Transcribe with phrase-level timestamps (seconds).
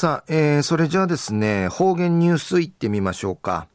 [0.00, 3.66] さあ、えー、それじゃあですね、方言ニュースいってみましょうか。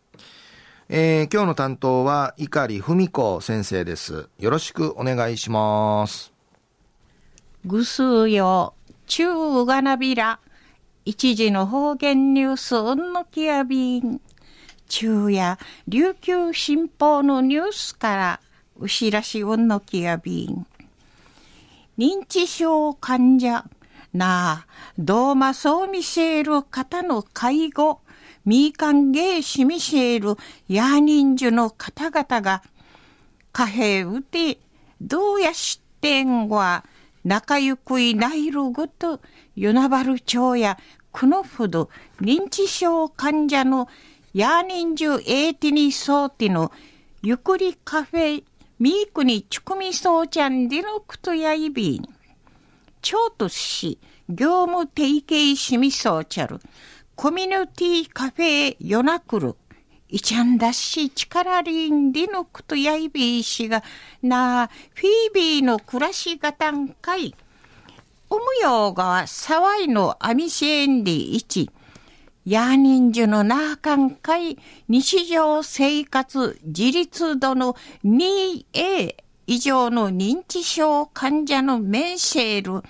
[0.87, 4.29] えー、今日の担当は碇文子先生です。
[4.39, 6.31] よろしくお願いします。
[7.65, 8.73] ぐすうよ、
[9.05, 10.39] ちゅうがなびら、
[11.03, 14.21] 一時の方言ニュースうんのきやびん。
[14.87, 15.57] 昼夜、
[15.89, 18.39] 琉球新報のニュースから、
[18.79, 20.65] うしらしうんのきやびん。
[21.97, 23.65] 認知症患者、
[24.13, 24.67] なあ、
[24.97, 28.01] どうまそう見せる方の介護、
[28.45, 30.35] みいかんげいしみせる
[30.67, 32.61] やにんじゅの方々が、
[33.51, 34.59] 貨幣うて、
[35.01, 36.85] どうやしてんは、
[37.23, 39.19] 仲ゆくいないるごと、
[39.55, 40.77] ゆなばる町や、
[41.11, 41.89] くのふど、
[42.21, 43.87] 認知症患者の、
[44.33, 46.71] やにんじゅえいてにそうての、
[47.23, 48.43] ゆくりカフェ、
[48.77, 52.07] みいくにちくみそうちゃんでのくとやいびん。
[53.03, 53.99] 京都市
[54.29, 56.61] 業務提携市民ソーチャル、
[57.15, 59.57] コミュニティカフェヨナクル、
[60.07, 63.83] イチャンダッシ力リンディノクトヤイビー氏が
[64.21, 67.35] なあフィービーの暮らしがたんかい、
[68.29, 71.69] おむようがサワイのアミシエンディ一、
[72.45, 77.75] ヤーニンジュのなあかんかい、日常生活自立度の
[78.05, 82.83] 2A 以上の認知症患者のメンシェール、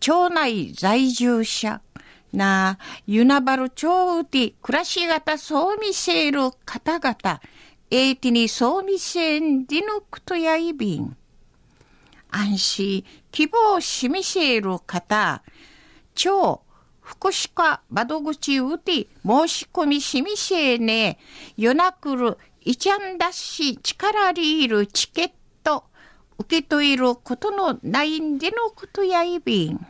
[0.00, 1.80] 町内在住者、
[2.32, 7.40] な、ユナバル町ウティ、暮らし型ソーミシェール方々、
[7.90, 11.16] エイティニソーミシェンディノクトヤイビン。
[12.30, 15.42] 安心、希望シミシェール方、
[16.14, 16.62] 町、
[17.00, 21.18] 福祉課窓口ウティ、申し込みシミシェーネ、
[21.56, 25.37] ヨナクル、イチャンダッシ、力リール、チケット
[26.38, 29.86] 受け取ることのないんでのことやいびん。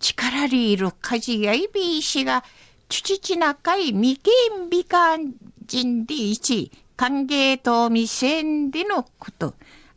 [0.00, 2.44] 力りいる家事やいびいしが、
[2.88, 4.20] ちちなかい未
[4.60, 9.54] 見美観人でいち、歓迎と未成でのこと。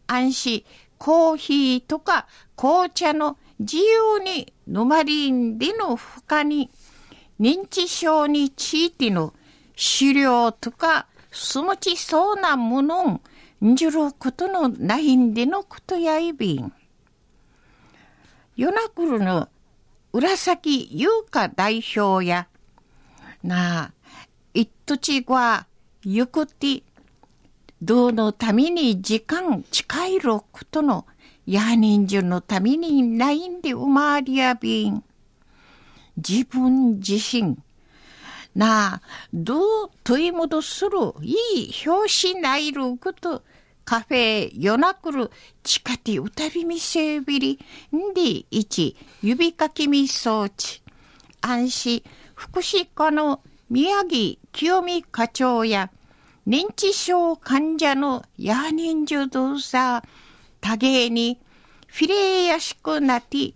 [0.07, 0.63] 安心、
[0.99, 6.69] コーヒーとか紅茶の自由に飲まりんでのほかに、
[7.39, 9.33] 認知症についての
[9.75, 13.21] 資料とか、すもちそうなものん
[13.61, 16.73] じゅることのないんでのことやいびん。
[18.55, 19.49] 夜なくるの
[20.13, 22.47] 浦崎優香代表や、
[23.43, 23.91] なあ、
[24.53, 25.67] いっとちは
[26.03, 26.83] ゆくて、
[27.81, 31.05] どうのために時間近いることの、
[31.45, 35.03] やにんじゅのためにないんで生まりやびん。
[36.17, 37.57] 自分自身、
[38.55, 39.01] なあ、
[39.33, 41.35] どう問い戻するい
[41.69, 43.43] い表紙ないること、
[43.83, 45.29] カフェ夜なくる
[45.61, 47.59] 地下ティ歌びみせびり、
[47.93, 50.81] んで一指かきみ装置。
[51.41, 52.03] 安心。
[52.33, 55.89] 福祉課の宮城清美課長や
[56.47, 60.07] 認知症患者のヤーニンジュドーサー、
[60.61, 61.39] 多芸に
[61.87, 63.53] フィレーやしくなって、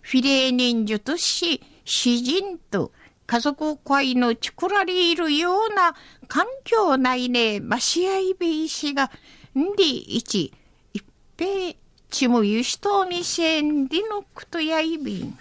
[0.00, 2.92] フィレーニンジュとし、詩人と
[3.28, 5.94] 家族会のちくらりいるような
[6.28, 9.10] 環境内ね、ましあいびいしが、
[9.54, 10.50] んでいち、
[10.94, 11.02] いっ
[11.36, 11.76] ぺい
[12.08, 15.38] ちもゆしとみせんでのくとやいびん。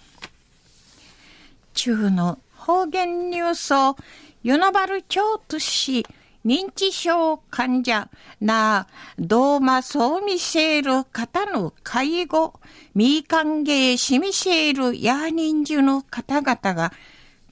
[1.74, 3.96] 中の方言ニュースを、
[4.44, 6.06] 与那原町都市、
[6.46, 8.10] 認知症患者
[8.42, 8.88] な
[9.18, 12.60] ドーマソーミシェール方の介護、
[12.96, 16.92] ミーカンゲーシミシェールヤーニンジュの方々が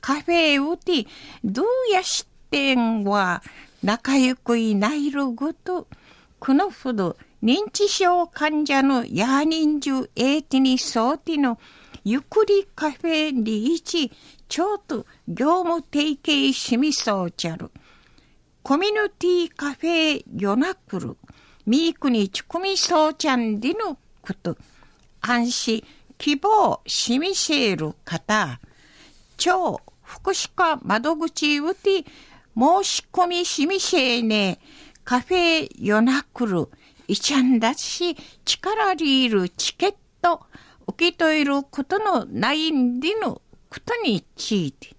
[0.05, 1.07] カフェウティ、
[1.43, 3.41] どうやしてんは、
[3.81, 5.87] 仲良くいないるごと、
[6.37, 11.57] このほど認知症患者のヤーニンジュエーティニソーティの
[12.03, 14.11] ゆっくりカフェリーチ、
[14.47, 17.71] ちょっと業務提携しみそうちゃる。
[18.61, 21.17] コミュニティカフェヨナクル、
[21.65, 24.55] ミークにちくみそうちゃんでのこと、
[25.21, 25.83] 安心、
[26.19, 28.59] 希望しみせる方、
[29.37, 32.05] 超福祉課窓口うて
[32.57, 34.59] 申し込みしみせね、
[35.03, 36.69] カフェヨナクル、
[37.07, 38.15] いちゃんだし、
[38.45, 40.45] 力リールチケット、
[40.87, 44.95] 受け取ることのないんでのことについて、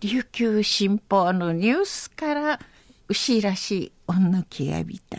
[0.00, 2.60] 琉球新報のニュースから、
[3.08, 5.18] 牛らしい女気やびた。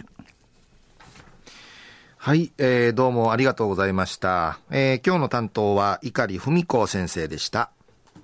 [2.17, 4.59] はい、えー、どうもありがとうございました。
[4.69, 7.71] えー、今日の担当は碇文子先生でした。